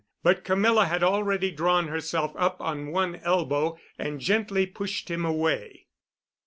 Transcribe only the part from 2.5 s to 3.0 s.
on